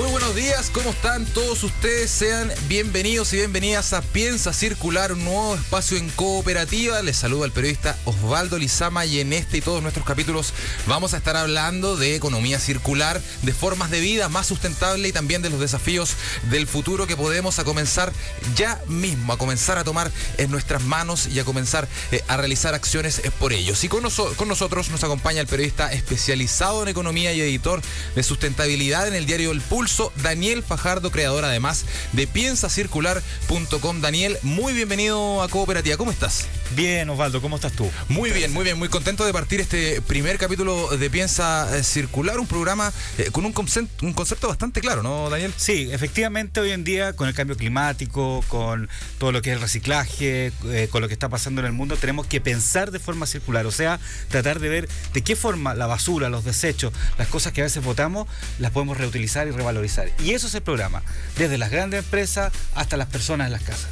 [0.00, 2.10] Muy buenos días, ¿cómo están todos ustedes?
[2.10, 7.02] Sean bienvenidos y bienvenidas a Piensa Circular, un nuevo espacio en cooperativa.
[7.02, 10.54] Les saluda el periodista Osvaldo Lizama y en este y todos nuestros capítulos
[10.86, 15.42] vamos a estar hablando de economía circular, de formas de vida más sustentable y también
[15.42, 16.14] de los desafíos
[16.50, 18.10] del futuro que podemos a comenzar
[18.56, 22.74] ya mismo, a comenzar a tomar en nuestras manos y a comenzar eh, a realizar
[22.74, 23.84] acciones eh, por ellos.
[23.84, 27.82] Y con, con nosotros nos acompaña el periodista especializado en economía y editor
[28.14, 29.60] de sustentabilidad en el diario El
[30.22, 34.00] Daniel Fajardo, creador además de piensacircular.com.
[34.00, 35.96] Daniel, muy bienvenido a Cooperativa.
[35.96, 36.46] ¿Cómo estás?
[36.76, 37.90] Bien, Osvaldo, ¿cómo estás tú?
[38.08, 42.38] Muy bien, muy bien, muy contento de partir este primer capítulo de Piensa eh, Circular,
[42.38, 45.52] un programa eh, con un, concepto, un concepto bastante claro, ¿no, Daniel?
[45.56, 49.62] Sí, efectivamente hoy en día con el cambio climático, con todo lo que es el
[49.62, 53.26] reciclaje, eh, con lo que está pasando en el mundo, tenemos que pensar de forma
[53.26, 57.52] circular, o sea, tratar de ver de qué forma la basura, los desechos, las cosas
[57.52, 58.28] que a veces votamos,
[58.60, 60.08] las podemos reutilizar y revalorizar.
[60.22, 61.02] Y eso es el programa,
[61.36, 63.88] desde las grandes empresas hasta las personas en las casas.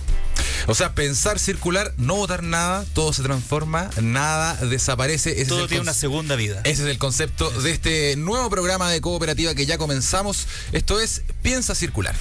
[0.67, 5.45] O sea, pensar circular, no votar nada, todo se transforma, nada desaparece.
[5.47, 6.61] todo tiene una segunda vida.
[6.65, 10.47] Ese es el concepto de este nuevo programa de cooperativa que ya comenzamos.
[10.73, 12.15] Esto es Piensa Circular.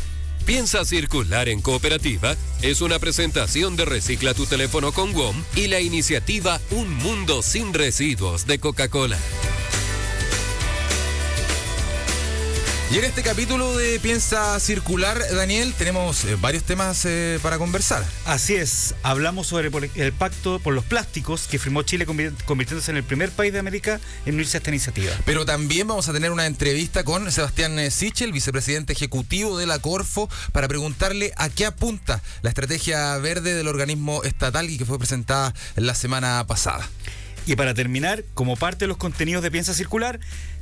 [0.46, 5.82] Piensa Circular en Cooperativa es una presentación de Recicla tu teléfono con WOM y la
[5.82, 9.18] iniciativa Un Mundo sin Residuos de Coca-Cola.
[12.90, 18.02] Y en este capítulo de Piensa Circular, Daniel, tenemos eh, varios temas eh, para conversar.
[18.26, 23.04] Así es, hablamos sobre el pacto por los plásticos que firmó Chile convirtiéndose en el
[23.04, 25.12] primer país de América en unirse a esta iniciativa.
[25.26, 29.80] Pero también vamos a tener una entrevista con Sebastián eh, Sichel, vicepresidente ejecutivo de la
[29.80, 34.98] Corfo, para preguntarle a qué apunta la estrategia verde del organismo estatal y que fue
[34.98, 36.88] presentada la semana pasada.
[37.48, 40.20] Y para terminar, como parte de los contenidos de Piensa Circular,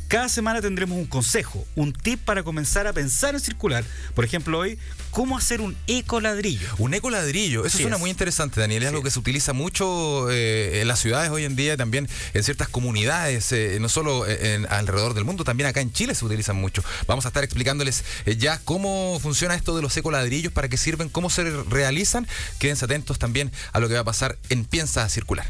[0.08, 3.84] cada semana tendremos un consejo, un tip para comenzar a pensar en circular.
[4.14, 4.78] Por ejemplo, hoy,
[5.12, 6.68] cómo hacer un ecoladrillo.
[6.78, 8.84] Un ecoladrillo, eso suena muy interesante, Daniel.
[8.84, 12.44] Es algo que se utiliza mucho eh, en las ciudades hoy en día, también en
[12.44, 16.56] ciertas comunidades, eh, no solo en, alrededor del mundo, también acá en Chile se utilizan
[16.56, 16.84] mucho.
[17.08, 21.10] Vamos a estar explicándoles eh, ya cómo funciona esto de los ecoladrillos, para qué sirven,
[21.10, 22.28] cómo se realizan.
[22.60, 25.48] Quédense atentos también a lo que va a pasar en Piensa Circular.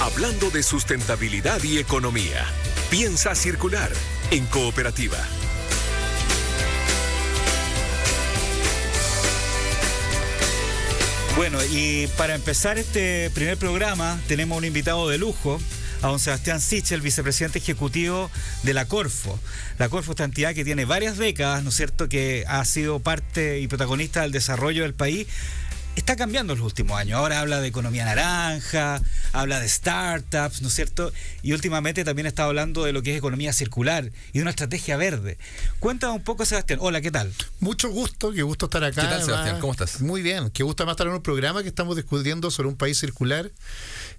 [0.00, 2.46] Hablando de sustentabilidad y economía,
[2.90, 3.90] piensa circular
[4.30, 5.18] en cooperativa.
[11.36, 15.60] Bueno, y para empezar este primer programa tenemos un invitado de lujo,
[16.02, 18.30] a don Sebastián Sichel, vicepresidente ejecutivo
[18.62, 19.38] de la Corfo.
[19.78, 23.00] La Corfo es esta entidad que tiene varias décadas, ¿no es cierto?, que ha sido
[23.00, 25.26] parte y protagonista del desarrollo del país
[25.96, 27.18] está cambiando en los últimos años.
[27.18, 29.00] Ahora habla de economía naranja,
[29.32, 31.12] habla de startups, ¿no es cierto?
[31.42, 34.96] Y últimamente también está hablando de lo que es economía circular y de una estrategia
[34.96, 35.38] verde.
[35.80, 36.78] Cuéntame un poco, Sebastián.
[36.82, 37.32] Hola, ¿qué tal?
[37.60, 39.02] Mucho gusto, qué gusto estar acá.
[39.02, 39.58] ¿Qué tal, Sebastián?
[39.58, 40.00] ¿Cómo estás?
[40.00, 42.98] Muy bien, qué gusto más estar en un programa que estamos discutiendo sobre un país
[42.98, 43.50] circular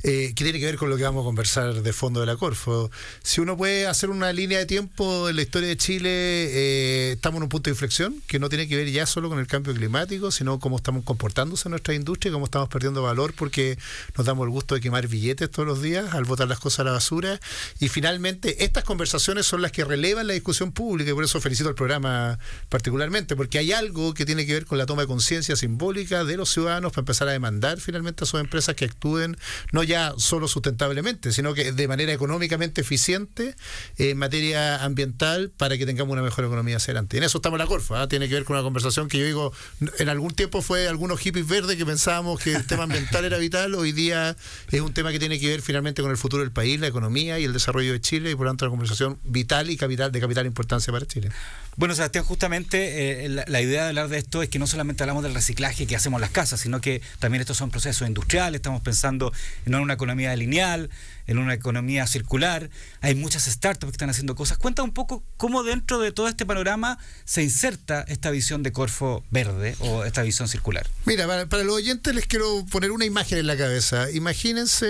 [0.03, 2.35] eh, que tiene que ver con lo que vamos a conversar de fondo de la
[2.35, 2.89] Corfo.
[3.21, 7.37] Si uno puede hacer una línea de tiempo en la historia de Chile, eh, estamos
[7.37, 9.73] en un punto de inflexión que no tiene que ver ya solo con el cambio
[9.73, 13.77] climático, sino cómo estamos comportándose nuestra industria y cómo estamos perdiendo valor porque
[14.17, 16.83] nos damos el gusto de quemar billetes todos los días al botar las cosas a
[16.85, 17.39] la basura.
[17.79, 21.69] Y finalmente, estas conversaciones son las que relevan la discusión pública y por eso felicito
[21.69, 22.39] al programa
[22.69, 26.37] particularmente, porque hay algo que tiene que ver con la toma de conciencia simbólica de
[26.37, 29.37] los ciudadanos para empezar a demandar finalmente a sus empresas que actúen
[29.71, 33.55] no ya solo sustentablemente, sino que de manera económicamente eficiente
[33.97, 37.17] en materia ambiental para que tengamos una mejor economía hacia adelante.
[37.17, 39.53] en eso estamos en la Corfa, tiene que ver con una conversación que yo digo,
[39.99, 43.73] en algún tiempo fue algunos hippies verdes que pensábamos que el tema ambiental era vital,
[43.73, 44.35] hoy día
[44.69, 47.39] es un tema que tiene que ver finalmente con el futuro del país, la economía
[47.39, 50.19] y el desarrollo de Chile y por lo tanto una conversación vital y capital de
[50.19, 51.31] capital importancia para Chile.
[51.75, 55.23] Bueno, Sebastián, justamente eh, la, idea de hablar de esto es que no solamente hablamos
[55.23, 59.33] del reciclaje que hacemos las casas, sino que también estos son procesos industriales, estamos pensando
[59.65, 60.91] no en una economía lineal,
[61.27, 62.69] en una economía circular,
[63.01, 64.57] hay muchas startups que están haciendo cosas.
[64.57, 69.23] Cuenta un poco cómo dentro de todo este panorama se inserta esta visión de Corfo
[69.29, 70.87] verde o esta visión circular.
[71.05, 74.09] Mira, para, los oyentes les quiero poner una imagen en la cabeza.
[74.11, 74.87] Imagínense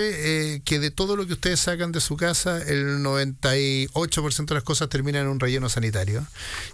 [0.54, 4.62] eh, que de todo lo que ustedes sacan de su casa, el 98% de las
[4.62, 6.24] cosas terminan en un relleno sanitario.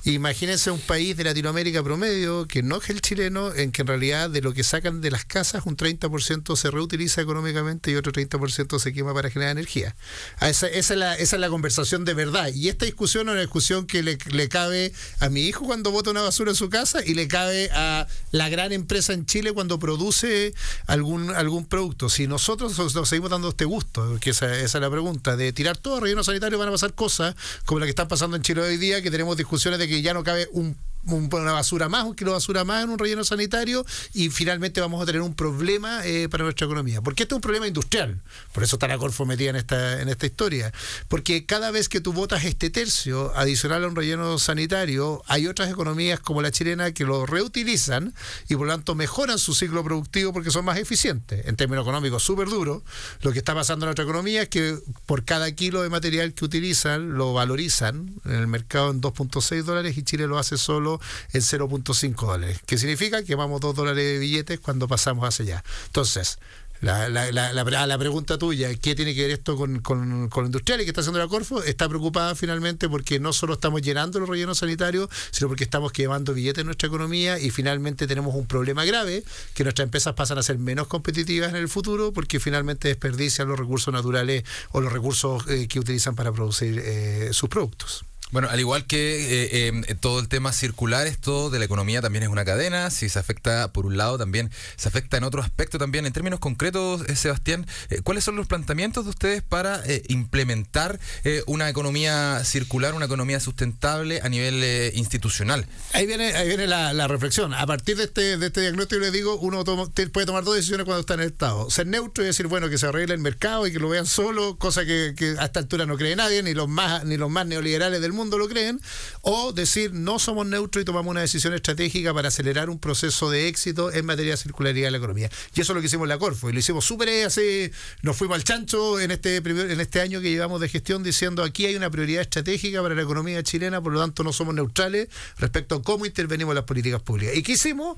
[0.04, 4.28] Imagínense un país de Latinoamérica promedio, que no es el chileno, en que en realidad
[4.28, 8.78] de lo que sacan de las casas, un 30% se reutiliza económicamente y otro 30%
[8.78, 9.96] se quema para generar energía.
[10.40, 12.50] Esa, esa, es la, esa es la conversación de verdad.
[12.54, 16.22] Y esta discusión es una discusión que le, cabe a mi hijo cuando bota una
[16.22, 20.54] basura en su casa y le cabe a la gran empresa en Chile cuando produce
[20.86, 22.08] algún, algún producto.
[22.08, 25.76] Si nosotros nos seguimos dando este gusto, que esa, esa es la pregunta, de tirar
[25.76, 27.34] todo a relleno sanitario van a pasar cosas
[27.64, 30.14] como la que están pasando en Chile hoy día, que tenemos discusiones de que ya
[30.14, 33.84] no cabe un una basura más, un kilo de basura más en un relleno sanitario
[34.12, 37.00] y finalmente vamos a tener un problema eh, para nuestra economía.
[37.02, 38.20] Porque este es un problema industrial.
[38.52, 40.72] Por eso está la Corfo metida en esta, en esta historia.
[41.08, 45.70] Porque cada vez que tú votas este tercio adicional a un relleno sanitario, hay otras
[45.70, 48.14] economías como la chilena que lo reutilizan
[48.48, 51.46] y por lo tanto mejoran su ciclo productivo porque son más eficientes.
[51.46, 52.82] En términos económicos, súper duro.
[53.22, 56.44] Lo que está pasando en nuestra economía es que por cada kilo de material que
[56.44, 60.93] utilizan, lo valorizan en el mercado en 2.6 dólares y Chile lo hace solo
[61.32, 65.64] en 0.5 dólares, que significa que vamos 2 dólares de billetes cuando pasamos hacia allá.
[65.86, 66.38] Entonces,
[66.84, 70.80] la, la, la, la, pregunta tuya, ¿qué tiene que ver esto con, con, con industrial
[70.80, 71.62] y qué está haciendo la Corfo?
[71.62, 76.34] Está preocupada finalmente porque no solo estamos llenando los rellenos sanitarios, sino porque estamos quemando
[76.34, 79.24] billetes en nuestra economía y finalmente tenemos un problema grave,
[79.54, 83.58] que nuestras empresas pasan a ser menos competitivas en el futuro porque finalmente desperdician los
[83.58, 88.04] recursos naturales o los recursos eh, que utilizan para producir eh, sus productos.
[88.34, 92.24] Bueno, al igual que eh, em, todo el tema circular, esto de la economía también
[92.24, 92.90] es una cadena.
[92.90, 96.04] Si se afecta por un lado, también se afecta en otro aspecto también.
[96.04, 100.98] En términos concretos, eh, Sebastián, eh, ¿cuáles son los planteamientos de ustedes para implementar
[101.46, 104.64] una economía circular, una economía sustentable a nivel
[104.96, 105.66] institucional?
[105.92, 107.54] Ahí viene, ahí viene la, reflexión.
[107.54, 111.02] A partir de este, de este diagnóstico, le digo, uno puede tomar dos decisiones cuando
[111.02, 111.70] está en el Estado.
[111.70, 114.56] Ser neutro y decir, bueno, que se arregle el mercado y que lo vean solo,
[114.56, 117.46] cosa que, que a esta altura no cree nadie, ni los más, ni los más
[117.46, 118.80] neoliberales del mundo lo creen,
[119.22, 123.48] o decir no somos neutros y tomamos una decisión estratégica para acelerar un proceso de
[123.48, 125.30] éxito en materia de circularidad de la economía.
[125.54, 127.70] Y eso es lo que hicimos en la Corfo, y lo hicimos súper así,
[128.02, 131.66] nos fuimos al chancho en este, en este año que llevamos de gestión diciendo aquí
[131.66, 135.76] hay una prioridad estratégica para la economía chilena, por lo tanto no somos neutrales respecto
[135.76, 137.36] a cómo intervenimos en las políticas públicas.
[137.36, 137.96] ¿Y qué hicimos?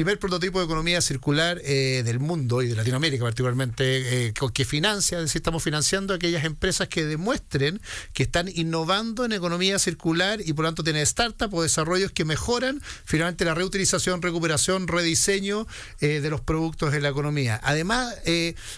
[0.00, 5.18] Primer prototipo de economía circular eh, del mundo y de Latinoamérica particularmente, eh, que financia,
[5.18, 7.82] es decir, estamos financiando aquellas empresas que demuestren
[8.14, 12.24] que están innovando en economía circular y por lo tanto tienen startups o desarrollos que
[12.24, 15.66] mejoran finalmente la reutilización, recuperación, rediseño
[16.00, 17.60] eh, de los productos de la economía.
[17.62, 18.14] Además,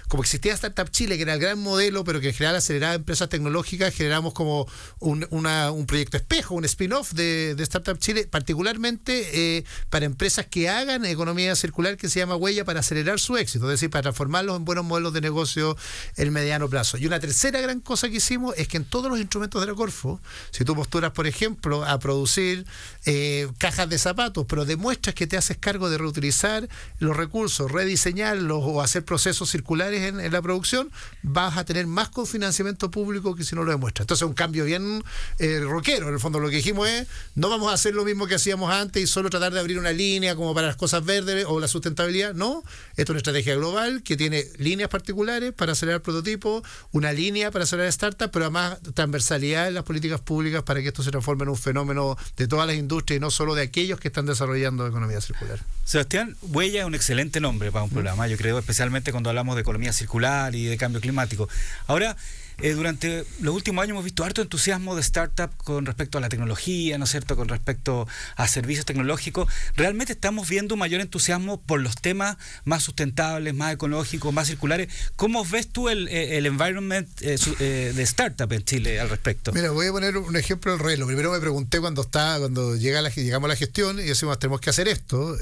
[0.08, 3.28] como existía Startup Chile, que era el gran modelo, pero que en general aceleraba empresas
[3.28, 4.66] tecnológicas, generamos como
[4.98, 11.04] un, un proyecto espejo, un spin-off de, de Startup Chile, particularmente para empresas que hagan
[11.12, 14.64] economía circular que se llama Huella para acelerar su éxito, es decir, para transformarlos en
[14.64, 15.76] buenos modelos de negocio
[16.16, 16.96] en mediano plazo.
[16.98, 19.74] Y una tercera gran cosa que hicimos es que en todos los instrumentos de la
[19.74, 20.20] Corfo,
[20.50, 22.66] si tú posturas, por ejemplo, a producir
[23.04, 26.68] eh, cajas de zapatos, pero demuestras que te haces cargo de reutilizar
[26.98, 30.90] los recursos, rediseñarlos o hacer procesos circulares en, la producción,
[31.22, 34.04] vas a tener más cofinanciamiento público que si no lo demuestras.
[34.04, 35.02] Entonces, un cambio bien
[35.38, 36.08] eh, rockero.
[36.08, 38.72] En el fondo, lo que dijimos es, no vamos a hacer lo mismo que hacíamos
[38.72, 41.68] antes y solo tratar de abrir una línea como para las cosas verdes o la
[41.68, 42.34] sustentabilidad.
[42.34, 42.62] No,
[42.96, 46.62] esto es una estrategia global que tiene líneas particulares para acelerar prototipos,
[46.92, 51.02] una línea para acelerar startups, pero además transversalidad en las políticas públicas para que esto
[51.02, 54.08] se transforme en un fenómeno de todas las industrias y no solo de aquellos que
[54.08, 55.60] están desarrollando economía circular.
[55.84, 59.62] Sebastián, Huella es un excelente nombre para un programa, yo creo, especialmente cuando hablamos de
[59.62, 61.48] economía circular y de cambio climático.
[61.86, 62.16] Ahora,
[62.62, 66.28] eh, durante los últimos años hemos visto harto entusiasmo de startup con respecto a la
[66.28, 69.52] tecnología, ¿no es cierto?, con respecto a servicios tecnológicos.
[69.76, 74.88] Realmente estamos viendo mayor entusiasmo por los temas más sustentables, más ecológicos, más circulares.
[75.16, 79.52] ¿Cómo ves tú el, eh, el environment eh, de startup en Chile al respecto?
[79.52, 81.06] Mira, voy a poner un ejemplo del reloj.
[81.06, 84.60] Primero me pregunté cuando está, cuando llega la, llegamos a la gestión y decimos tenemos
[84.60, 85.36] que hacer esto.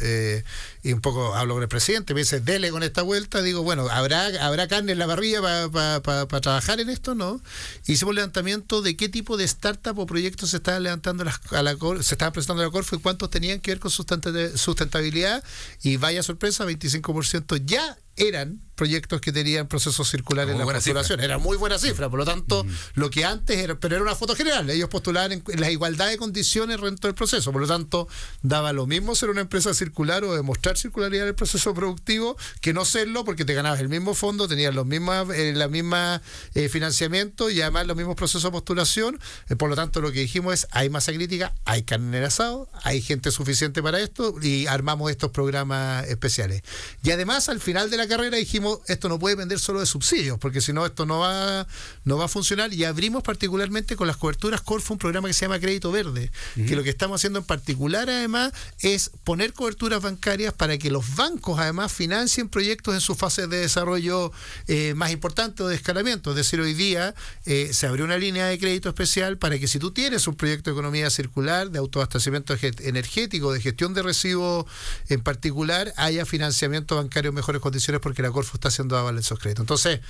[0.82, 3.42] Y un poco hablo con el presidente, me dice, dele con esta vuelta.
[3.42, 7.14] Digo, bueno, ¿habrá, habrá carne en la barriga para trabajar en esto?
[7.14, 7.40] no.
[7.86, 12.14] Hicimos levantamiento de qué tipo de startup o proyectos se estaban levantando a la, se
[12.14, 15.44] estaban presentando a la Corfo y cuántos tenían que ver con sustentabilidad.
[15.82, 21.20] Y vaya sorpresa, 25% ya eran proyectos que tenían procesos circulares en la postulación.
[21.20, 24.34] Era muy buena cifra, por lo tanto, lo que antes era, pero era una foto
[24.34, 24.70] general.
[24.70, 28.08] Ellos postulaban en, en la igualdad de condiciones dentro del proceso, por lo tanto,
[28.40, 32.72] daba lo mismo ser una empresa circular o demostrar circularidad en el proceso productivo que
[32.72, 36.22] no serlo, porque te ganabas el mismo fondo, tenías los mismas, eh, la misma
[36.54, 39.20] eh, financiamiento y además los mismos procesos de postulación.
[39.50, 42.24] Eh, por lo tanto, lo que dijimos es, hay masa crítica, hay carne en el
[42.24, 46.62] asado, hay gente suficiente para esto y armamos estos programas especiales.
[47.02, 50.38] Y además, al final de la carrera dijimos, esto no puede depender solo de subsidios,
[50.38, 51.66] porque si no, esto no va,
[52.04, 52.72] no va a funcionar.
[52.72, 56.76] Y abrimos particularmente con las coberturas Corfo un programa que se llama Crédito Verde, que
[56.76, 61.58] lo que estamos haciendo en particular además es poner coberturas bancarias para que los bancos
[61.58, 64.32] además financien proyectos en sus fases de desarrollo
[64.66, 66.30] eh, más importantes o de escalamiento.
[66.30, 67.14] Es decir, hoy día
[67.46, 70.70] eh, se abrió una línea de crédito especial para que si tú tienes un proyecto
[70.70, 74.66] de economía circular, de autoabastecimiento energético, de gestión de residuos
[75.08, 79.20] en particular, haya financiamiento bancario en mejores condiciones porque la Corfo está haciendo aval en
[79.20, 79.62] esos créditos.
[79.62, 80.00] Entonces,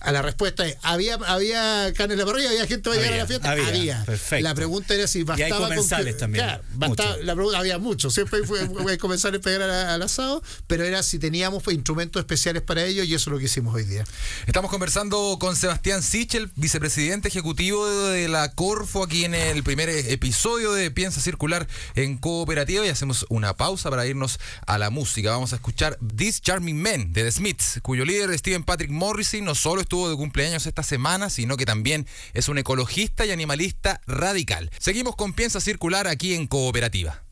[0.00, 2.50] a la respuesta es, ¿había, había carne en la parrilla?
[2.50, 3.50] ¿Había gente que va a llegar a la fiesta?
[3.50, 4.42] había, perfecto.
[4.42, 7.22] La pregunta era si hay bastaba con comensales que- también, Claro, bastaba- mucho.
[7.24, 11.02] la pregunta, había mucho, siempre fue, fue comenzar a pegar al, al asado, pero era
[11.02, 14.04] si teníamos instrumentos especiales para ello y eso es lo que hicimos hoy día.
[14.46, 20.72] Estamos conversando con Sebastián Sichel, vicepresidente ejecutivo de la Corfo, aquí en el primer episodio
[20.72, 25.30] de Piensa Circular en Cooperativa y hacemos una pausa para irnos a la música.
[25.30, 29.54] Vamos a escuchar This Charming Man de The Smiths, cuyo líder Steven Patrick Morrissey no
[29.54, 34.70] solo estuvo de cumpleaños esta semana, sino que también es un ecologista y animalista radical.
[34.78, 37.22] Seguimos con Piensa Circular aquí en Cooperativa.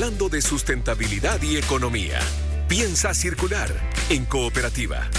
[0.00, 2.20] Hablando de sustentabilidad y economía.
[2.68, 3.68] Piensa circular
[4.08, 5.10] en cooperativa.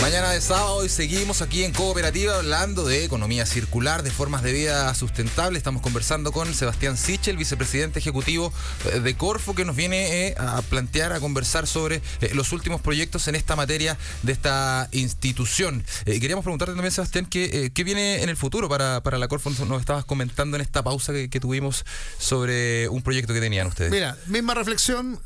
[0.00, 4.50] Mañana de sábado y seguimos aquí en Cooperativa hablando de economía circular, de formas de
[4.50, 5.58] vida sustentable.
[5.58, 8.50] Estamos conversando con Sebastián Sichel, vicepresidente ejecutivo
[8.94, 12.80] eh, de Corfo, que nos viene eh, a plantear, a conversar sobre eh, los últimos
[12.80, 15.84] proyectos en esta materia de esta institución.
[16.06, 19.50] Queríamos preguntarte también, Sebastián, ¿qué, qué viene en el futuro para, para la Corfo?
[19.50, 21.84] Nos- estabas comentando en esta pausa que, que tuvimos
[22.18, 23.90] sobre un proyecto que tenían ustedes.
[23.90, 25.20] Mira, misma reflexión,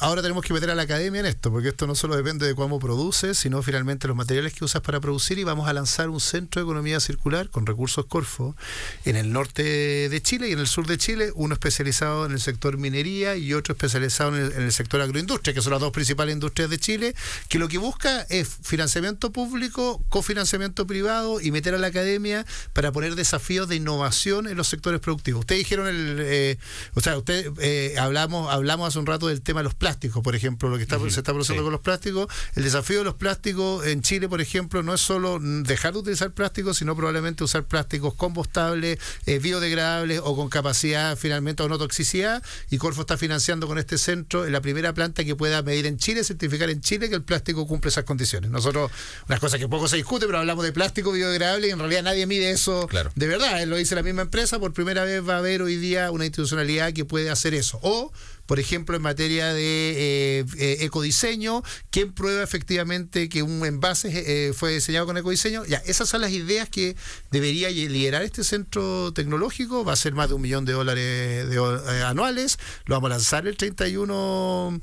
[0.00, 2.56] ahora tenemos que meter a la academia en esto, porque esto no solo depende de
[2.56, 6.08] cómo produce, sino finalmente los los materiales que usas para producir y vamos a lanzar
[6.08, 8.56] un centro de economía circular con recursos Corfo
[9.04, 12.40] en el norte de Chile y en el sur de Chile, uno especializado en el
[12.40, 15.92] sector minería y otro especializado en el, en el sector agroindustria, que son las dos
[15.92, 17.14] principales industrias de Chile,
[17.48, 22.92] que lo que busca es financiamiento público, cofinanciamiento privado y meter a la academia para
[22.92, 25.40] poner desafíos de innovación en los sectores productivos.
[25.40, 26.58] Ustedes dijeron el, eh,
[26.94, 30.34] o sea, usted eh, hablamos hablamos hace un rato del tema de los plásticos, por
[30.34, 31.64] ejemplo, lo que está, se está produciendo sí.
[31.64, 32.28] con los plásticos.
[32.54, 36.30] El desafío de los plásticos en Chile, por ejemplo, no es solo dejar de utilizar
[36.30, 42.40] plásticos, sino probablemente usar plásticos compostables, eh, biodegradables o con capacidad finalmente o no toxicidad.
[42.70, 46.22] Y Corfo está financiando con este centro la primera planta que pueda medir en Chile,
[46.22, 48.48] certificar en Chile que el plástico cumple esas condiciones.
[48.52, 48.92] Nosotros,
[49.28, 52.26] unas cosas que poco se discute, pero hablamos de plástico biodegradable y en realidad nadie
[52.26, 53.10] mide eso Claro.
[53.16, 53.60] de verdad.
[53.60, 56.24] eh, Lo dice la misma empresa, por primera vez va a haber hoy día una
[56.26, 57.80] institucionalidad que puede hacer eso.
[57.82, 58.12] O
[58.46, 64.52] por ejemplo, en materia de eh, eh, ecodiseño, ¿quién prueba efectivamente que un envase eh,
[64.52, 65.64] fue diseñado con ecodiseño?
[65.64, 66.96] Ya, esas son las ideas que
[67.30, 69.84] debería liderar este centro tecnológico.
[69.84, 72.58] Va a ser más de un millón de dólares de, eh, anuales.
[72.86, 74.80] Lo vamos a lanzar el 31,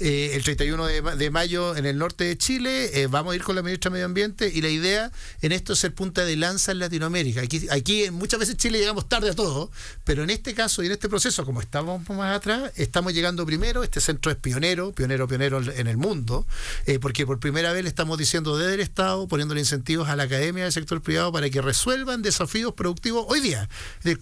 [0.00, 3.06] eh, el 31 de, de mayo en el norte de Chile.
[3.08, 5.78] Vamos a ir con la ministra de Medio Ambiente y la idea en esto es
[5.78, 7.42] ser punta de lanza en Latinoamérica.
[7.42, 9.70] Aquí, aquí muchas veces Chile llegamos tarde a todo,
[10.04, 13.82] pero en este caso y en este proceso, como estamos más atrás, estamos llegando primero.
[13.82, 16.46] Este centro es pionero, pionero, pionero en el mundo,
[16.86, 20.24] eh, porque por primera vez le estamos diciendo desde el Estado, poniéndole incentivos a la
[20.24, 23.68] academia del sector privado para que resuelvan desafíos productivos hoy día.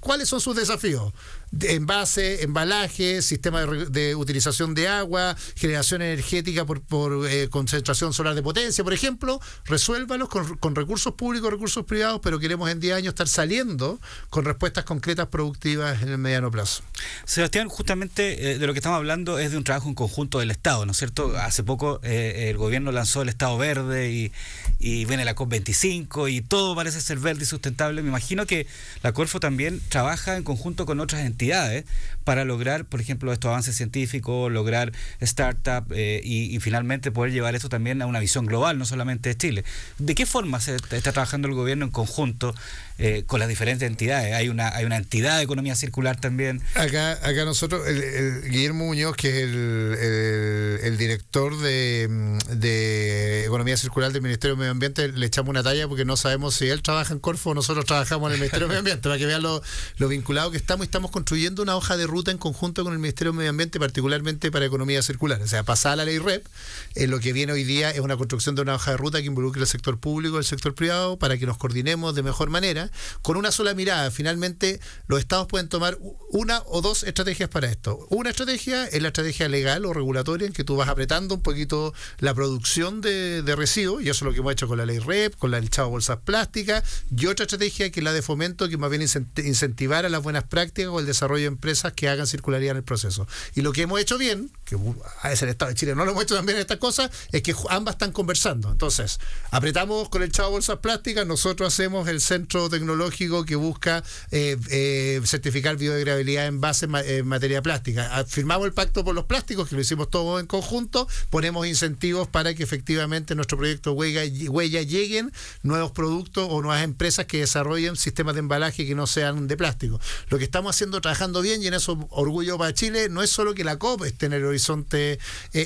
[0.00, 1.12] ¿Cuáles son sus desafíos?
[1.52, 8.34] De envase, embalaje, sistema de, utilización de agua, generación energética por, por, eh, concentración solar
[8.34, 12.94] de potencia, por ejemplo, resuélvalos con, con recursos públicos, recursos privados, pero queremos en 10
[12.96, 16.84] años estar saliendo con respuestas concretas productivas en el mediano plazo.
[17.26, 20.50] Sebastián, justamente eh, de lo que estamos hablando es de un trabajo en conjunto del
[20.50, 21.36] Estado, ¿no es cierto?
[21.36, 24.32] Hace poco eh, el gobierno lanzó el Estado Verde y,
[24.78, 28.00] y viene la COP25 y todo parece ser verde y sustentable.
[28.00, 28.66] Me imagino que
[29.02, 31.84] la Corfo también trabaja en conjunto con otras entidades entidades
[32.24, 37.68] para lograr, por ejemplo, estos avances científicos, lograr startup eh, y, finalmente poder llevar esto
[37.68, 39.64] también a una visión global, no solamente de Chile.
[39.98, 42.54] ¿De qué forma se está trabajando el gobierno en conjunto
[42.98, 44.34] eh, con las diferentes entidades?
[44.34, 46.62] Hay una, hay una entidad de economía circular también.
[46.74, 54.22] Acá, acá nosotros, el, Guillermo Muñoz, que es el, director de, de Economía Circular del
[54.22, 57.18] Ministerio de Medio Ambiente, le echamos una talla porque no sabemos si él trabaja en
[57.18, 59.62] Corfo o nosotros trabajamos en el Ministerio de Medio Ambiente, para que vean lo,
[59.96, 62.98] lo vinculado que estamos y estamos construyendo una hoja de ruta en conjunto con el
[62.98, 65.40] Ministerio de Medio Ambiente, particularmente para Economía Circular.
[65.42, 66.46] O sea, pasada la ley REP,
[66.94, 69.26] eh, lo que viene hoy día es una construcción de una hoja de ruta que
[69.26, 72.90] involucre el sector público y el sector privado para que nos coordinemos de mejor manera,
[73.22, 74.10] con una sola mirada.
[74.10, 74.78] Finalmente,
[75.08, 75.98] los estados pueden tomar
[76.30, 78.06] una o dos estrategias para esto.
[78.10, 81.94] Una estrategia es la estrategia legal o regulatoria en que tú vas apretando un poquito
[82.18, 85.34] la producción de, residuos, y eso es lo que hemos hecho con la ley REP,
[85.36, 86.84] con la del chavo bolsas plásticas,
[87.16, 90.22] y otra estrategia que es la de fomento, que más bien incent- incentivar a las
[90.22, 93.26] buenas prácticas o el desarrollo de empresas que hagan circularidad en el proceso.
[93.54, 96.20] Y lo que hemos hecho bien, que a veces el Estado de Chile no lo
[96.22, 98.70] hecho también estas cosas, es que ambas están conversando.
[98.70, 99.18] Entonces,
[99.50, 105.20] apretamos con el chavo bolsas plásticas, nosotros hacemos el centro tecnológico que busca eh, eh,
[105.24, 108.08] certificar biodegradabilidad en base en, ma- en materia plástica.
[108.12, 112.28] Ah, Firmamos el pacto por los plásticos, que lo hicimos todos en conjunto, ponemos incentivos
[112.28, 115.32] para que efectivamente en nuestro proyecto Huella, Huella lleguen
[115.62, 120.00] nuevos productos o nuevas empresas que desarrollen sistemas de embalaje que no sean de plástico.
[120.28, 123.54] Lo que estamos haciendo, trabajando bien, y en eso orgullo para Chile, no es solo
[123.54, 124.61] que la COP esté en el horizonte
[124.92, 125.18] eh,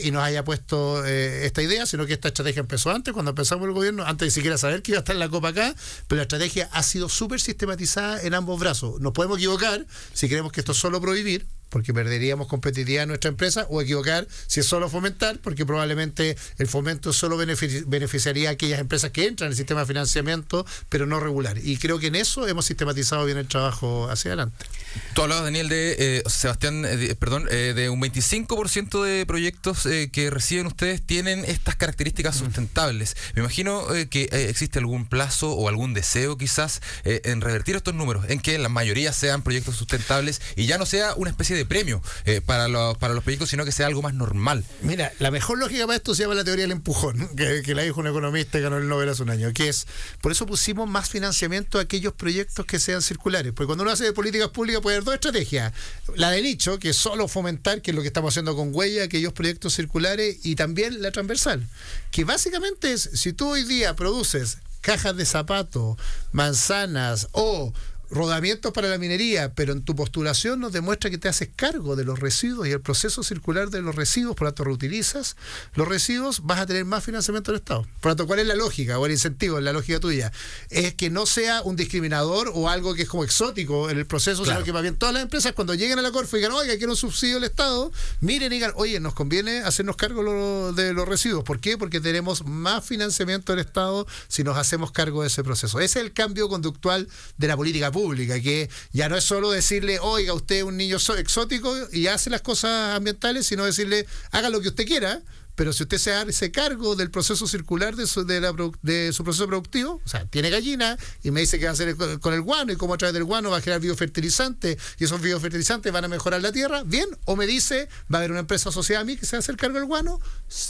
[0.05, 3.67] y nos haya puesto eh, esta idea, sino que esta estrategia empezó antes, cuando empezamos
[3.67, 5.75] el gobierno, antes de siquiera saber que iba a estar la COP acá,
[6.07, 9.01] pero la estrategia ha sido súper sistematizada en ambos brazos.
[9.01, 13.29] Nos podemos equivocar si creemos que esto es solo prohibir, porque perderíamos competitividad en nuestra
[13.29, 18.53] empresa, o equivocar si es solo fomentar, porque probablemente el fomento solo benefici- beneficiaría a
[18.53, 21.59] aquellas empresas que entran en el sistema de financiamiento, pero no regular.
[21.59, 24.67] Y creo que en eso hemos sistematizado bien el trabajo hacia adelante.
[25.15, 29.85] Tú hablabas, Daniel, de eh, Sebastián, eh, de- perdón, eh, de un 25% de proyectos
[29.87, 33.17] eh, que reciben ustedes tienen estas características sustentables.
[33.35, 38.41] Me imagino que existe algún plazo o algún deseo quizás en revertir estos números, en
[38.41, 42.41] que la mayoría sean proyectos sustentables y ya no sea una especie de premio eh,
[42.41, 44.65] para, para los proyectos, sino que sea algo más normal.
[44.83, 47.83] Mira, la mejor lógica para esto se llama la teoría del empujón, que, que la
[47.83, 49.87] dijo un economista que ganó el Nobel hace un año, que es,
[50.21, 54.05] por eso pusimos más financiamiento a aquellos proyectos que sean circulares, porque cuando uno hace
[54.05, 55.73] de políticas públicas puede haber dos estrategias,
[56.15, 59.05] la de nicho, que es solo fomentar, que es lo que estamos haciendo con Huella,
[59.05, 61.67] aquellos proyectos circulares, y también la transversal,
[62.11, 65.97] que básicamente es, si tú hoy día produces cajas de zapatos,
[66.31, 67.73] manzanas o
[68.11, 72.05] rodamientos para la minería, pero en tu postulación nos demuestra que te haces cargo de
[72.05, 75.37] los residuos y el proceso circular de los residuos, por lo tanto reutilizas
[75.75, 77.83] los residuos, vas a tener más financiamiento del Estado.
[78.01, 80.33] Por lo tanto, ¿cuál es la lógica o el incentivo, la lógica tuya?
[80.71, 84.43] Es que no sea un discriminador o algo que es como exótico en el proceso,
[84.45, 84.59] Claro.
[84.61, 86.77] sino que más bien todas las empresas cuando lleguen a la Corfo y digan, oiga,
[86.77, 87.91] quiero un subsidio del Estado,
[88.21, 91.45] miren y digan, oye, nos conviene hacernos cargo lo- de los residuos.
[91.45, 91.77] ¿Por qué?
[91.77, 95.81] Porque tenemos más financiamiento del Estado si nos hacemos cargo de ese proceso.
[95.81, 99.99] Ese es el cambio conductual de la política pública, que ya no es solo decirle,
[100.01, 104.61] oiga, usted es un niño exótico y hace las cosas ambientales, sino decirle, haga lo
[104.61, 105.23] que usted quiera.
[105.57, 109.25] Pero si usted se hace cargo del proceso circular de su, de, la de su
[109.25, 112.43] proceso productivo, o sea, tiene gallina y me dice que va a hacer con el
[112.43, 116.05] guano y cómo a través del guano va a generar biofertilizantes y esos biofertilizantes van
[116.05, 117.09] a mejorar la tierra, bien.
[117.25, 119.41] O me dice, va a haber una empresa asociada a mí que se va a
[119.41, 120.21] hacer cargo del guano,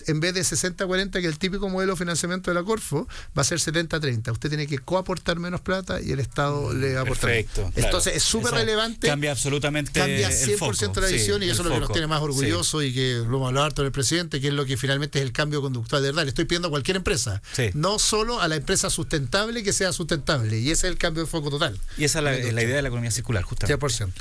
[0.07, 3.43] en vez de 60-40, que es el típico modelo de financiamiento de la Corfo, va
[3.43, 4.33] a ser 70-30.
[4.33, 7.31] Usted tiene que coaportar menos plata y el Estado le va a aportar.
[7.31, 7.71] Perfecto.
[7.75, 7.87] claro.
[7.87, 9.93] Entonces es súper relevante Cambia absolutamente.
[9.93, 12.07] cambia el 100% foco, la sí, visión y el eso es lo que nos tiene
[12.07, 12.25] más Sí.
[12.25, 15.19] orgullosos y que lo hemos hablado harto en el presidente, que es lo que finalmente
[15.19, 16.23] es el cambio conductual de verdad.
[16.25, 17.71] Le estoy pidiendo a cualquier empresa, Sí.
[17.75, 21.29] no solo a la empresa sustentable que sea sustentable y ese es el cambio de
[21.31, 21.79] foco total.
[21.99, 23.79] Y esa es la, es la idea de la economía circular, justamente.
[23.87, 24.13] 100%.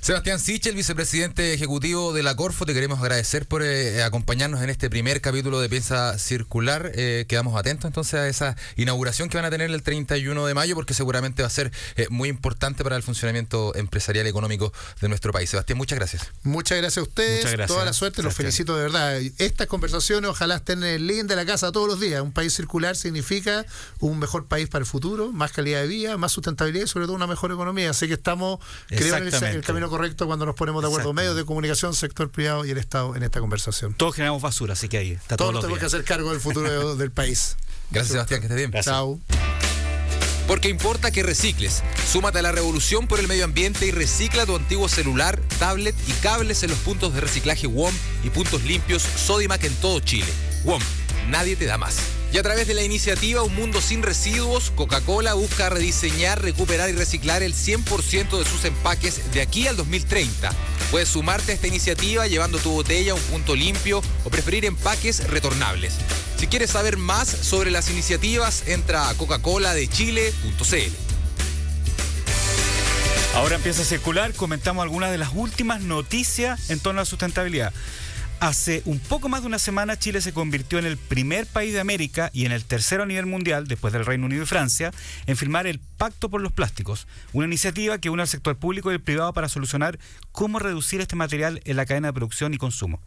[0.00, 4.90] Sebastián Sichel, vicepresidente ejecutivo de la Corfo, te queremos agradecer por eh, acompañarnos en este
[4.90, 6.92] primer capítulo de Piensa Circular.
[6.94, 10.74] Eh, quedamos atentos entonces a esa inauguración que van a tener el 31 de mayo,
[10.74, 15.08] porque seguramente va a ser eh, muy importante para el funcionamiento empresarial y económico de
[15.08, 15.50] nuestro país.
[15.50, 16.28] Sebastián, muchas gracias.
[16.42, 18.46] Muchas gracias a ustedes, Muchas gracias, toda la suerte, los Sebastián.
[18.46, 19.20] felicito de verdad.
[19.38, 22.20] Estas conversaciones ojalá estén en el link de la casa todos los días.
[22.22, 23.64] Un país circular significa
[24.00, 27.16] un mejor país para el futuro, más calidad de vida, más sustentabilidad y sobre todo
[27.16, 27.90] una mejor economía.
[27.90, 31.36] Así que estamos, creo, en el, el camino correcto cuando nos ponemos de acuerdo medios
[31.36, 33.94] de comunicación, sector privado y el Estado en esta conversación.
[33.94, 36.40] Todos generamos basura, así que ahí está Todos todos los tenemos que hacer cargo del
[36.40, 37.56] futuro del país.
[37.90, 38.70] Gracias, Sebastián, que estés bien.
[38.70, 38.94] Gracias.
[38.94, 39.20] Chao.
[40.46, 41.82] Porque importa que recicles.
[42.10, 46.12] Súmate a la revolución por el medio ambiente y recicla tu antiguo celular, tablet y
[46.22, 50.32] cables en los puntos de reciclaje WOM y puntos limpios Sodimac en todo Chile.
[50.64, 50.82] WOM,
[51.28, 51.96] nadie te da más.
[52.32, 56.94] Y a través de la iniciativa Un Mundo Sin Residuos, Coca-Cola busca rediseñar, recuperar y
[56.94, 60.50] reciclar el 100% de sus empaques de aquí al 2030.
[60.90, 65.28] Puedes sumarte a esta iniciativa llevando tu botella a un punto limpio o preferir empaques
[65.28, 65.94] retornables.
[66.42, 70.92] Si quieres saber más sobre las iniciativas, entra a coca-cola-de-chile.cl.
[73.36, 77.72] Ahora empieza a circular, comentamos algunas de las últimas noticias en torno a la sustentabilidad.
[78.40, 81.78] Hace un poco más de una semana Chile se convirtió en el primer país de
[81.78, 84.90] América y en el tercero a nivel mundial, después del Reino Unido y Francia,
[85.28, 88.94] en firmar el Pacto por los Plásticos, una iniciativa que une al sector público y
[88.94, 90.00] el privado para solucionar
[90.32, 92.98] cómo reducir este material en la cadena de producción y consumo.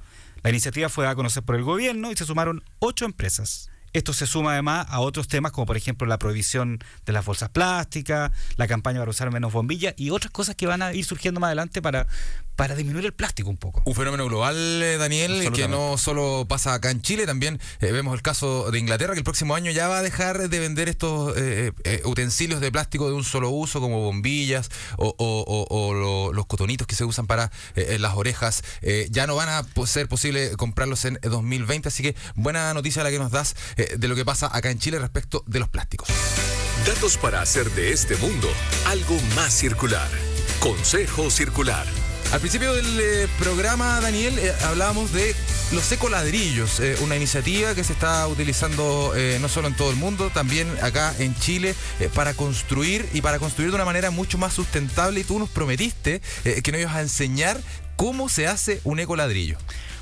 [0.45, 3.71] La iniciativa fue dada a conocer por el gobierno y se sumaron ocho empresas.
[3.95, 7.49] Esto se suma además a otros temas como por ejemplo la prohibición de las bolsas
[7.49, 11.39] plásticas, la campaña para usar menos bombillas y otras cosas que van a ir surgiendo
[11.39, 12.05] más adelante para,
[12.57, 13.81] para disminuir el plástico un poco.
[13.85, 18.13] Un fenómeno global, eh, Daniel, que no solo pasa acá en Chile, también eh, vemos
[18.15, 21.33] el caso de Inglaterra, que el próximo año ya va a dejar de vender estos
[21.37, 25.93] eh, eh, utensilios de plástico de un solo uso, como bombillas o, o- o- o
[25.93, 28.61] lo- los cotonitos que se usan para las orejas.
[29.09, 33.19] Ya no van a ser posible comprarlos en 2020, así que buena noticia la que
[33.19, 33.55] nos das
[33.85, 36.09] eh, de lo que pasa acá en Chile respecto de los plásticos.
[36.85, 38.47] Datos para hacer de este mundo
[38.85, 40.09] algo más circular.
[40.59, 41.85] Consejo Circular.
[42.31, 45.35] Al principio del eh, programa, Daniel, eh, hablábamos de
[45.71, 49.95] los ecoladrillos, eh, una iniciativa que se está utilizando eh, no solo en todo el
[49.95, 51.75] mundo, también acá en Chile,
[52.13, 55.21] para construir y para construir de una manera mucho más sustentable.
[55.21, 57.59] Y tú nos prometiste que nos ibas a enseñar
[57.95, 59.57] cómo se hace un ecoladrillo.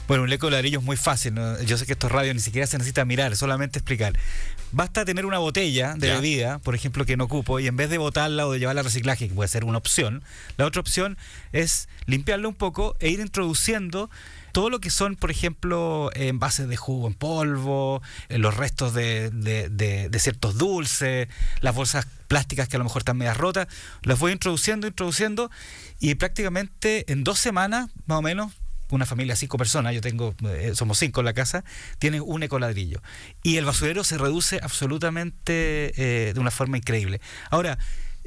[0.08, 1.34] Bueno, un eco de ladrillo es muy fácil.
[1.34, 1.62] ¿no?
[1.62, 4.14] Yo sé que estos radios ni siquiera se necesita mirar, solamente explicar.
[4.74, 6.16] Basta tener una botella de Ya.
[6.16, 8.84] bebida, por ejemplo, que no ocupo, y en vez de botarla o de llevarla a
[8.84, 10.24] reciclaje, que puede ser una opción,
[10.58, 11.18] la otra opción
[11.52, 14.10] es limpiarla un poco e ir introduciendo
[14.52, 19.30] todo lo que son, por ejemplo, envases de jugo en polvo, eh, los restos de,
[19.32, 21.28] de- de- de ciertos dulces,
[21.62, 23.68] las bolsas plásticas que a lo mejor están medias rotas,
[24.04, 25.50] las voy introduciendo, introduciendo,
[26.00, 28.52] y prácticamente en dos semanas, más o menos,
[28.96, 31.64] una familia de cinco personas, yo tengo, eh, somos cinco en la casa,
[32.00, 33.02] tiene un ecoladrillo.
[33.42, 37.22] Y el basurero se reduce absolutamente eh, de una forma increíble.
[37.50, 37.78] Ahora,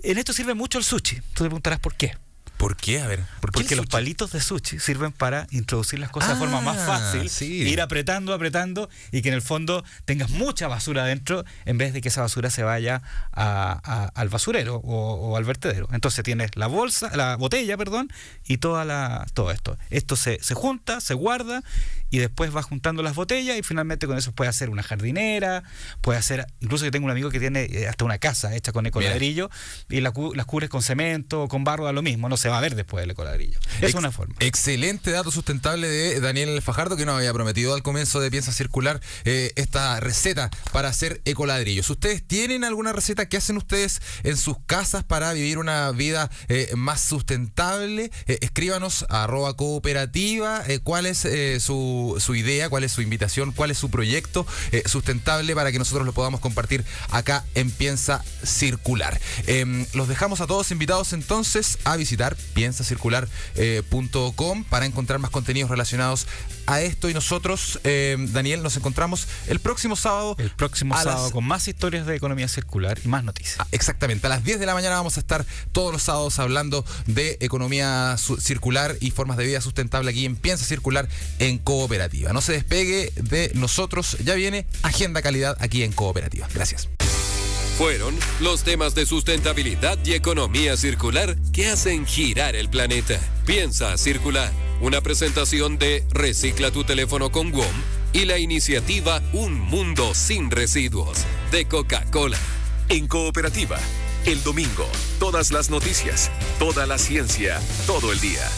[0.03, 1.17] en esto sirve mucho el sushi.
[1.17, 2.15] Tú te preguntarás por qué.
[2.57, 3.01] ¿Por qué?
[3.03, 6.37] A ver, ¿por qué Porque los palitos de sushi sirven para introducir las cosas de
[6.37, 7.63] forma más Ah, fácil, sí.
[7.69, 12.01] ir apretando, apretando y que en el fondo tengas mucha basura adentro en vez de
[12.01, 15.87] que esa basura se vaya a- a- al basurero o, o al vertedero.
[15.93, 18.11] Entonces tienes la bolsa, la botella, perdón,
[18.47, 19.77] y toda la, todo esto.
[19.91, 21.63] Esto se, se junta, se guarda
[22.11, 25.63] y después vas juntando las botellas y finalmente con eso puedes hacer una jardinera,
[26.01, 28.87] puedes hacer, incluso yo tengo un amigo que tiene eh, hasta una casa hecha con
[28.87, 29.51] ecoladrillo
[29.91, 32.59] y la las cubres con cemento o con barro, da lo mismo, no se va
[32.59, 33.59] a ver después del ecoladrillo.
[33.79, 34.37] Es Ex- una forma.
[34.39, 39.01] Excelente dato sustentable de Daniel Fajardo, que nos había prometido al comienzo de Piensa Circular
[39.25, 41.91] eh, esta receta para hacer ecoladrillos.
[41.91, 46.71] ¿Ustedes tienen alguna receta que hacen ustedes en sus casas para vivir una vida eh,
[46.77, 48.13] más sustentable?
[48.29, 51.27] Eh, escríbanos a arroba cooperativa cuál es
[51.65, 54.47] su, su idea, cuál es su invitación, cuál es su proyecto
[54.85, 59.21] sustentable para que nosotros lo podamos compartir acá en Piensa Circular.
[59.49, 66.27] Em, los dejamos a todos invitados entonces a visitar piensacircular.com para encontrar más contenidos relacionados
[66.67, 70.35] a esto y nosotros, em, Daniel, nos encontramos el próximo sábado.
[70.39, 73.57] El próximo las- sábado con más historias de economía circular y más noticias.
[73.61, 76.85] Ah, Exactamente, a las 10 de la mañana vamos a estar todos los sábados hablando
[77.07, 82.33] de economía circular y formas de vida sustentable aquí en Piensa Circular en Cooperativa.
[82.33, 86.49] No se despegue de nosotros, ya viene Agenda Calidad aquí en Cooperativa.
[86.53, 86.89] Gracias.
[87.77, 93.21] Fueron los temas de sustentabilidad y economía circular que hacen girar el planeta.
[93.45, 94.51] Piensa circular.
[94.81, 97.75] Una presentación de Recicla tu teléfono con WOM
[98.15, 101.19] y la iniciativa Un Mundo sin Residuos
[101.53, 102.39] de Coca-Cola.
[102.89, 103.79] En cooperativa,
[104.25, 108.49] el domingo, todas las noticias, toda la ciencia, todo el día.